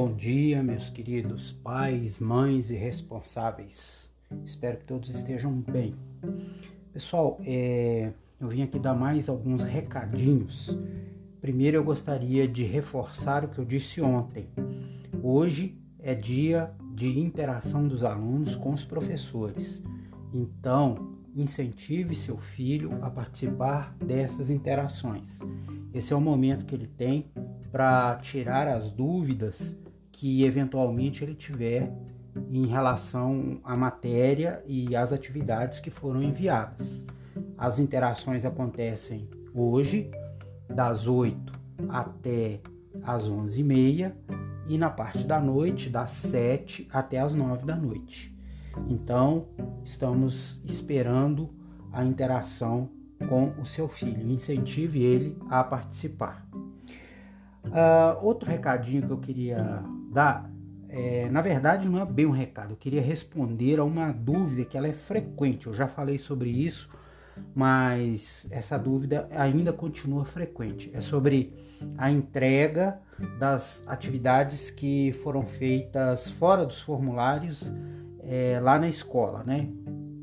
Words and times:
Bom 0.00 0.14
dia, 0.14 0.62
meus 0.62 0.88
queridos 0.88 1.50
pais, 1.50 2.20
mães 2.20 2.70
e 2.70 2.76
responsáveis. 2.76 4.08
Espero 4.46 4.78
que 4.78 4.84
todos 4.84 5.10
estejam 5.10 5.52
bem. 5.52 5.92
Pessoal, 6.92 7.40
é, 7.44 8.12
eu 8.40 8.46
vim 8.46 8.62
aqui 8.62 8.78
dar 8.78 8.94
mais 8.94 9.28
alguns 9.28 9.64
recadinhos. 9.64 10.78
Primeiro, 11.40 11.78
eu 11.78 11.82
gostaria 11.82 12.46
de 12.46 12.62
reforçar 12.62 13.44
o 13.44 13.48
que 13.48 13.58
eu 13.58 13.64
disse 13.64 14.00
ontem. 14.00 14.46
Hoje 15.20 15.76
é 15.98 16.14
dia 16.14 16.70
de 16.94 17.18
interação 17.18 17.82
dos 17.82 18.04
alunos 18.04 18.54
com 18.54 18.70
os 18.70 18.84
professores. 18.84 19.82
Então, 20.32 21.12
incentive 21.34 22.14
seu 22.14 22.38
filho 22.38 22.96
a 23.02 23.10
participar 23.10 23.96
dessas 23.96 24.48
interações. 24.48 25.40
Esse 25.92 26.12
é 26.12 26.16
o 26.16 26.20
momento 26.20 26.66
que 26.66 26.74
ele 26.76 26.86
tem 26.86 27.32
para 27.72 28.14
tirar 28.22 28.68
as 28.68 28.92
dúvidas 28.92 29.76
que 30.18 30.42
eventualmente 30.42 31.22
ele 31.22 31.34
tiver 31.36 31.92
em 32.50 32.66
relação 32.66 33.60
à 33.62 33.76
matéria 33.76 34.60
e 34.66 34.96
às 34.96 35.12
atividades 35.12 35.78
que 35.78 35.92
foram 35.92 36.20
enviadas. 36.20 37.06
As 37.56 37.78
interações 37.78 38.44
acontecem 38.44 39.28
hoje, 39.54 40.10
das 40.68 41.06
8 41.06 41.52
até 41.88 42.60
as 43.04 43.30
11h30 43.30 44.12
e 44.66 44.76
na 44.76 44.90
parte 44.90 45.22
da 45.22 45.38
noite, 45.38 45.88
das 45.88 46.10
7 46.10 46.88
até 46.92 47.20
as 47.20 47.32
9 47.32 47.64
da 47.64 47.76
noite. 47.76 48.36
Então, 48.88 49.46
estamos 49.84 50.60
esperando 50.64 51.48
a 51.92 52.04
interação 52.04 52.90
com 53.28 53.52
o 53.60 53.64
seu 53.64 53.86
filho. 53.88 54.28
Incentive 54.28 55.00
ele 55.00 55.36
a 55.48 55.62
participar. 55.62 56.44
Uh, 57.66 58.24
outro 58.24 58.50
recadinho 58.50 59.06
que 59.06 59.12
eu 59.12 59.18
queria 59.18 59.84
é, 60.88 61.28
na 61.30 61.40
verdade 61.40 61.88
não 61.88 62.00
é 62.00 62.04
bem 62.04 62.26
um 62.26 62.30
recado, 62.30 62.72
eu 62.72 62.76
queria 62.76 63.02
responder 63.02 63.78
a 63.78 63.84
uma 63.84 64.10
dúvida 64.10 64.64
que 64.64 64.76
ela 64.76 64.88
é 64.88 64.92
frequente. 64.92 65.66
Eu 65.66 65.72
já 65.72 65.86
falei 65.86 66.18
sobre 66.18 66.48
isso, 66.50 66.88
mas 67.54 68.48
essa 68.50 68.78
dúvida 68.78 69.28
ainda 69.30 69.72
continua 69.72 70.24
frequente. 70.24 70.90
É 70.94 71.00
sobre 71.00 71.52
a 71.96 72.10
entrega 72.10 72.98
das 73.38 73.86
atividades 73.86 74.70
que 74.70 75.12
foram 75.22 75.44
feitas 75.44 76.30
fora 76.30 76.64
dos 76.64 76.80
formulários 76.80 77.72
é, 78.20 78.58
lá 78.60 78.78
na 78.78 78.88
escola, 78.88 79.42
né? 79.44 79.68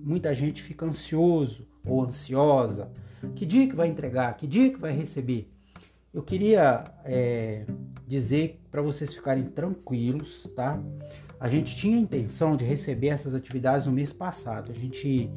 Muita 0.03 0.33
gente 0.33 0.61
fica 0.61 0.85
ansioso 0.85 1.67
ou 1.85 2.03
ansiosa. 2.03 2.91
Que 3.35 3.45
dia 3.45 3.67
que 3.67 3.75
vai 3.75 3.87
entregar? 3.87 4.35
Que 4.35 4.45
dia 4.45 4.71
que 4.71 4.79
vai 4.79 4.91
receber? 4.91 5.51
Eu 6.13 6.21
queria 6.21 6.83
é, 7.03 7.65
dizer 8.07 8.61
para 8.71 8.81
vocês 8.81 9.13
ficarem 9.13 9.43
tranquilos, 9.43 10.49
tá? 10.55 10.79
A 11.39 11.47
gente 11.47 11.75
tinha 11.75 11.97
a 11.97 12.01
intenção 12.01 12.55
de 12.55 12.63
receber 12.63 13.07
essas 13.07 13.35
atividades 13.35 13.85
no 13.85 13.91
mês 13.91 14.13
passado. 14.13 14.71
A 14.71 14.75
gente 14.75 15.29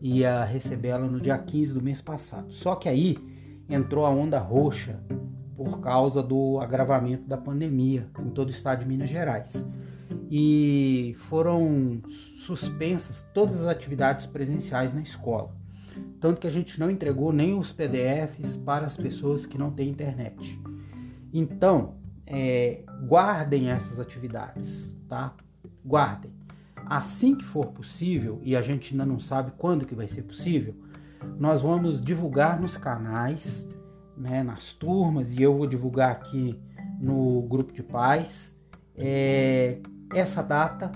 ia 0.00 0.44
recebê-la 0.44 1.06
no 1.06 1.20
dia 1.20 1.36
15 1.38 1.74
do 1.74 1.82
mês 1.82 2.00
passado. 2.00 2.52
Só 2.52 2.74
que 2.74 2.88
aí 2.88 3.16
entrou 3.68 4.06
a 4.06 4.10
onda 4.10 4.38
roxa 4.38 5.00
por 5.56 5.80
causa 5.80 6.22
do 6.22 6.58
agravamento 6.60 7.28
da 7.28 7.36
pandemia 7.36 8.08
em 8.18 8.30
todo 8.30 8.48
o 8.48 8.50
estado 8.50 8.80
de 8.80 8.86
Minas 8.86 9.10
Gerais. 9.10 9.68
E 10.30 11.14
foram 11.18 12.00
suspensas 12.38 13.22
todas 13.32 13.60
as 13.60 13.66
atividades 13.66 14.26
presenciais 14.26 14.92
na 14.92 15.00
escola 15.00 15.54
tanto 16.20 16.40
que 16.40 16.46
a 16.46 16.50
gente 16.50 16.80
não 16.80 16.90
entregou 16.90 17.32
nem 17.32 17.58
os 17.58 17.72
PDFs 17.72 18.56
para 18.56 18.86
as 18.86 18.96
pessoas 18.96 19.44
que 19.44 19.58
não 19.58 19.70
têm 19.70 19.90
internet. 19.90 20.58
Então, 21.32 21.96
é, 22.26 22.82
guardem 23.06 23.70
essas 23.70 24.00
atividades, 24.00 24.94
tá? 25.08 25.34
Guardem. 25.84 26.32
Assim 26.86 27.34
que 27.34 27.44
for 27.44 27.66
possível, 27.66 28.40
e 28.42 28.54
a 28.54 28.62
gente 28.62 28.92
ainda 28.92 29.06
não 29.06 29.18
sabe 29.18 29.52
quando 29.56 29.86
que 29.86 29.94
vai 29.94 30.06
ser 30.06 30.22
possível, 30.22 30.74
nós 31.38 31.62
vamos 31.62 32.00
divulgar 32.00 32.60
nos 32.60 32.76
canais, 32.76 33.68
né, 34.16 34.42
nas 34.42 34.72
turmas, 34.72 35.32
e 35.32 35.42
eu 35.42 35.56
vou 35.56 35.66
divulgar 35.66 36.10
aqui 36.10 36.58
no 37.00 37.42
grupo 37.42 37.72
de 37.72 37.82
pais 37.82 38.60
é, 38.96 39.78
essa 40.12 40.42
data 40.42 40.92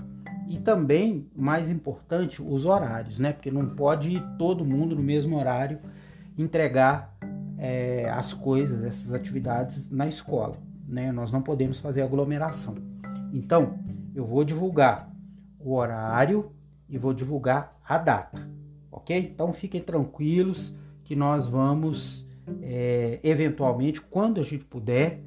e 0.47 0.57
também, 0.57 1.27
mais 1.35 1.69
importante, 1.69 2.41
os 2.41 2.65
horários, 2.65 3.19
né? 3.19 3.31
Porque 3.31 3.51
não 3.51 3.67
pode 3.67 4.19
todo 4.37 4.65
mundo 4.65 4.95
no 4.95 5.03
mesmo 5.03 5.37
horário 5.37 5.79
entregar 6.35 7.15
é, 7.55 8.09
as 8.09 8.33
coisas, 8.33 8.83
essas 8.83 9.13
atividades 9.13 9.91
na 9.91 10.07
escola, 10.07 10.55
né? 10.89 11.11
Nós 11.11 11.31
não 11.31 11.41
podemos 11.41 11.79
fazer 11.79 12.01
aglomeração. 12.01 12.75
Então, 13.31 13.79
eu 14.15 14.25
vou 14.25 14.43
divulgar 14.43 15.09
o 15.59 15.75
horário 15.75 16.51
e 16.89 16.97
vou 16.97 17.13
divulgar 17.13 17.79
a 17.87 17.97
data, 17.97 18.49
ok? 18.91 19.17
Então, 19.17 19.53
fiquem 19.53 19.81
tranquilos 19.81 20.75
que 21.03 21.15
nós 21.15 21.47
vamos, 21.47 22.27
é, 22.61 23.19
eventualmente, 23.23 24.01
quando 24.01 24.41
a 24.41 24.43
gente 24.43 24.65
puder, 24.65 25.21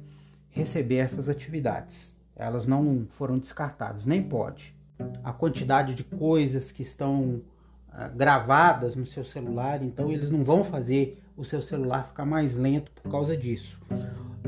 receber 0.49 0.97
essas 0.97 1.29
atividades. 1.29 2.15
Elas 2.35 2.67
não 2.67 3.05
foram 3.09 3.39
descartadas, 3.39 4.05
nem 4.05 4.21
pode 4.21 4.75
a 5.23 5.31
quantidade 5.31 5.95
de 5.95 6.03
coisas 6.03 6.71
que 6.71 6.81
estão 6.81 7.41
uh, 7.89 8.15
gravadas 8.15 8.95
no 8.95 9.05
seu 9.05 9.23
celular, 9.23 9.81
então 9.81 10.11
eles 10.11 10.29
não 10.29 10.43
vão 10.43 10.63
fazer 10.63 11.21
o 11.35 11.43
seu 11.43 11.61
celular 11.61 12.07
ficar 12.07 12.25
mais 12.25 12.55
lento 12.55 12.91
por 12.91 13.09
causa 13.09 13.35
disso. 13.35 13.81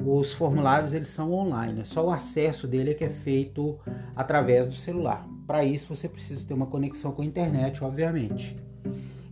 Os 0.06 0.34
formulários 0.34 0.94
eles 0.94 1.10
são 1.10 1.34
online, 1.34 1.82
é 1.82 1.86
só 1.86 2.06
o 2.06 2.12
acesso 2.12 2.68
dele 2.68 2.92
é 2.92 2.94
que 2.94 3.04
é 3.04 3.10
feito 3.10 3.80
através 4.16 4.68
do 4.68 4.76
celular. 4.76 5.28
Para 5.48 5.66
isso 5.66 5.96
você 5.96 6.08
precisa 6.08 6.46
ter 6.48 6.54
uma 6.54 6.68
conexão 6.68 7.12
com 7.12 7.24
a 7.24 7.26
internet, 7.26 7.84
obviamente. 7.84 8.56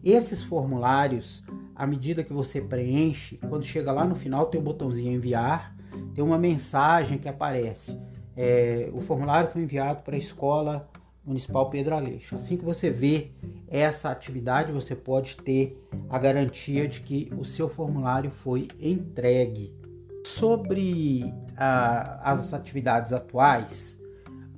Esses 0.04 0.42
formulários, 0.42 1.44
à 1.76 1.86
medida 1.86 2.24
que 2.24 2.34
você 2.34 2.60
preenche, 2.60 3.38
quando 3.48 3.64
chega 3.64 3.92
lá 3.92 4.04
no 4.04 4.16
final 4.16 4.48
tem 4.48 4.60
o 4.60 4.62
um 4.62 4.66
botãozinho 4.66 5.12
enviar, 5.12 5.76
tem 6.16 6.24
uma 6.24 6.40
mensagem 6.40 7.20
que 7.20 7.30
aparece. 7.30 7.96
É, 8.36 8.90
o 8.94 9.00
formulário 9.00 9.50
foi 9.50 9.62
enviado 9.62 10.02
para 10.02 10.16
a 10.16 10.20
escola 10.20 10.90
Municipal 11.24 11.70
Pedro 11.70 11.94
Aleixo. 11.94 12.36
Assim 12.36 12.58
que 12.58 12.66
você 12.66 12.90
vê 12.90 13.30
essa 13.68 14.10
atividade, 14.10 14.72
você 14.72 14.96
pode 14.96 15.38
ter 15.38 15.88
a 16.10 16.18
garantia 16.18 16.88
de 16.88 17.00
que 17.00 17.32
o 17.38 17.46
seu 17.46 17.70
formulário 17.70 18.32
foi 18.32 18.68
entregue. 18.80 19.83
Sobre 20.26 21.34
as 21.58 22.54
atividades 22.54 23.14
atuais, 23.14 24.02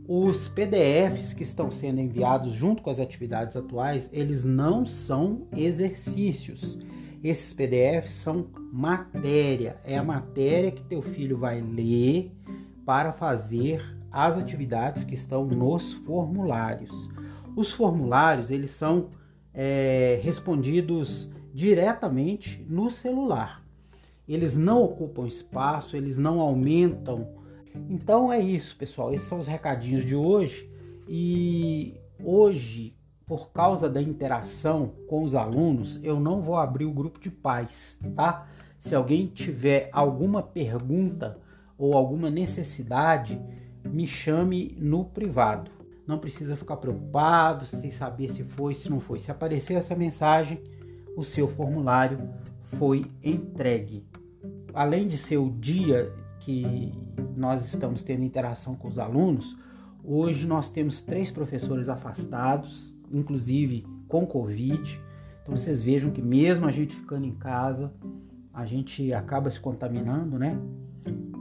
os 0.07 0.47
PDFs 0.47 1.33
que 1.33 1.43
estão 1.43 1.71
sendo 1.71 1.99
enviados 1.99 2.53
junto 2.53 2.83
com 2.83 2.89
as 2.89 2.99
atividades 2.99 3.55
atuais, 3.57 4.09
eles 4.13 4.43
não 4.45 4.85
são 4.85 5.47
exercícios. 5.55 6.79
Esses 7.23 7.53
PDFs 7.53 8.13
são 8.13 8.47
matéria, 8.71 9.77
é 9.83 9.97
a 9.97 10.03
matéria 10.03 10.71
que 10.71 10.83
teu 10.83 11.01
filho 11.01 11.37
vai 11.37 11.59
ler 11.59 12.31
para 12.85 13.11
fazer 13.11 13.83
as 14.11 14.37
atividades 14.37 15.03
que 15.03 15.15
estão 15.15 15.43
nos 15.43 15.93
formulários. 15.93 17.09
Os 17.55 17.71
formulários 17.71 18.51
eles 18.51 18.69
são 18.69 19.09
é, 19.53 20.19
respondidos 20.21 21.33
diretamente 21.51 22.63
no 22.69 22.91
celular. 22.91 23.64
Eles 24.27 24.55
não 24.55 24.83
ocupam 24.83 25.27
espaço, 25.27 25.95
eles 25.95 26.17
não 26.17 26.39
aumentam. 26.39 27.27
Então 27.89 28.31
é 28.31 28.39
isso, 28.39 28.75
pessoal. 28.75 29.13
Esses 29.13 29.27
são 29.27 29.39
os 29.39 29.47
recadinhos 29.47 30.05
de 30.05 30.15
hoje. 30.15 30.69
E 31.07 31.99
hoje, 32.23 32.97
por 33.25 33.51
causa 33.51 33.89
da 33.89 34.01
interação 34.01 34.93
com 35.07 35.23
os 35.23 35.35
alunos, 35.35 36.03
eu 36.03 36.19
não 36.19 36.41
vou 36.41 36.57
abrir 36.57 36.85
o 36.85 36.93
grupo 36.93 37.19
de 37.19 37.29
pais, 37.29 37.99
tá? 38.15 38.47
Se 38.79 38.95
alguém 38.95 39.27
tiver 39.27 39.89
alguma 39.91 40.41
pergunta 40.41 41.39
ou 41.77 41.95
alguma 41.95 42.29
necessidade, 42.29 43.39
me 43.83 44.07
chame 44.07 44.75
no 44.79 45.05
privado. 45.05 45.71
Não 46.07 46.19
precisa 46.19 46.55
ficar 46.55 46.77
preocupado 46.77 47.65
sem 47.65 47.89
saber 47.89 48.29
se 48.29 48.43
foi, 48.43 48.75
se 48.75 48.89
não 48.89 48.99
foi. 48.99 49.19
Se 49.19 49.31
apareceu 49.31 49.77
essa 49.77 49.95
mensagem, 49.95 50.61
o 51.15 51.23
seu 51.23 51.47
formulário 51.47 52.29
foi 52.77 53.05
entregue. 53.23 54.05
Além 54.75 55.07
de 55.07 55.17
ser 55.17 55.37
o 55.37 55.49
dia 55.49 56.11
que 56.41 56.91
nós 57.33 57.65
estamos 57.65 58.03
tendo 58.03 58.25
interação 58.25 58.75
com 58.75 58.89
os 58.89 58.99
alunos, 58.99 59.55
hoje 60.03 60.45
nós 60.45 60.69
temos 60.69 61.01
três 61.01 61.31
professores 61.31 61.87
afastados, 61.87 62.93
inclusive 63.09 63.87
com 64.05 64.27
Covid. 64.27 65.01
Então 65.41 65.55
vocês 65.55 65.81
vejam 65.81 66.11
que 66.11 66.21
mesmo 66.21 66.67
a 66.67 66.71
gente 66.71 66.93
ficando 66.93 67.25
em 67.25 67.33
casa, 67.35 67.93
a 68.53 68.65
gente 68.65 69.13
acaba 69.13 69.49
se 69.49 69.61
contaminando, 69.61 70.37
né? 70.37 70.59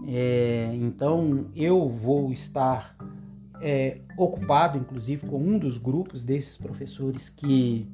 É, 0.06 0.72
então 0.76 1.46
eu 1.56 1.88
vou 1.88 2.32
estar 2.32 2.96
é, 3.60 3.98
ocupado, 4.16 4.78
inclusive, 4.78 5.26
com 5.26 5.38
um 5.38 5.58
dos 5.58 5.76
grupos 5.76 6.24
desses 6.24 6.56
professores 6.56 7.28
que 7.30 7.90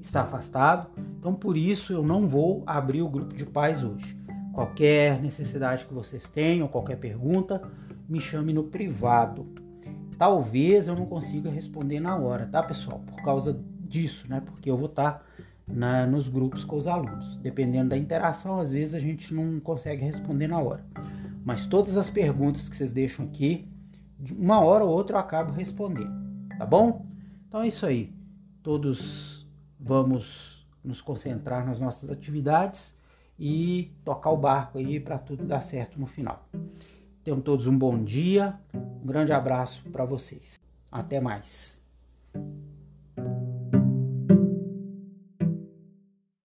está 0.00 0.22
afastado. 0.22 0.88
Então 1.18 1.34
por 1.34 1.54
isso 1.54 1.92
eu 1.92 2.02
não 2.02 2.26
vou 2.26 2.62
abrir 2.66 3.02
o 3.02 3.10
grupo 3.10 3.36
de 3.36 3.44
pais 3.44 3.84
hoje. 3.84 4.23
Qualquer 4.54 5.20
necessidade 5.20 5.84
que 5.84 5.92
vocês 5.92 6.30
tenham, 6.30 6.68
qualquer 6.68 6.96
pergunta, 6.96 7.60
me 8.08 8.20
chame 8.20 8.52
no 8.52 8.62
privado. 8.62 9.48
Talvez 10.16 10.86
eu 10.86 10.94
não 10.94 11.06
consiga 11.06 11.50
responder 11.50 11.98
na 11.98 12.16
hora, 12.16 12.46
tá, 12.46 12.62
pessoal? 12.62 13.00
Por 13.00 13.20
causa 13.20 13.60
disso, 13.80 14.28
né? 14.28 14.40
Porque 14.40 14.70
eu 14.70 14.76
vou 14.76 14.86
estar 14.86 15.26
na, 15.66 16.06
nos 16.06 16.28
grupos 16.28 16.64
com 16.64 16.76
os 16.76 16.86
alunos. 16.86 17.34
Dependendo 17.38 17.90
da 17.90 17.98
interação, 17.98 18.60
às 18.60 18.70
vezes 18.70 18.94
a 18.94 19.00
gente 19.00 19.34
não 19.34 19.58
consegue 19.58 20.04
responder 20.04 20.46
na 20.46 20.60
hora. 20.60 20.84
Mas 21.44 21.66
todas 21.66 21.96
as 21.96 22.08
perguntas 22.08 22.68
que 22.68 22.76
vocês 22.76 22.92
deixam 22.92 23.24
aqui, 23.26 23.68
de 24.20 24.32
uma 24.32 24.60
hora 24.60 24.84
ou 24.84 24.90
outra 24.90 25.16
eu 25.16 25.20
acabo 25.20 25.52
respondendo, 25.52 26.14
tá 26.56 26.64
bom? 26.64 27.04
Então 27.48 27.60
é 27.60 27.66
isso 27.66 27.84
aí. 27.84 28.14
Todos 28.62 29.48
vamos 29.80 30.64
nos 30.82 31.00
concentrar 31.00 31.66
nas 31.66 31.80
nossas 31.80 32.08
atividades 32.08 32.94
e 33.38 33.92
tocar 34.04 34.30
o 34.30 34.36
barco 34.36 34.78
aí 34.78 35.00
para 35.00 35.18
tudo 35.18 35.44
dar 35.44 35.60
certo 35.60 35.98
no 35.98 36.06
final. 36.06 36.48
Tenham 37.22 37.40
todos 37.40 37.66
um 37.66 37.76
bom 37.76 38.02
dia, 38.02 38.58
um 38.74 39.06
grande 39.06 39.32
abraço 39.32 39.82
para 39.90 40.04
vocês. 40.04 40.60
Até 40.90 41.20
mais. 41.20 41.84